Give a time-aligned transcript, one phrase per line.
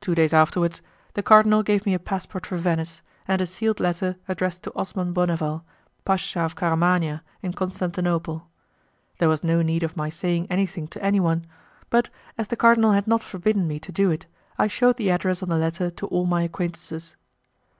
[0.00, 0.82] Two days afterwards,
[1.14, 5.12] the cardinal gave me a passport for Venice, and a sealed letter addressed to Osman
[5.12, 5.64] Bonneval,
[6.04, 8.46] Pacha of Caramania, in Constantinople.
[9.18, 11.44] There was no need of my saying anything to anyone,
[11.90, 12.08] but,
[12.38, 14.26] as the cardinal had not forbidden me to do it,
[14.60, 17.16] I shewed the address on the letter to all my acquaintances.